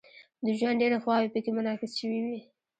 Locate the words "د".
0.45-0.47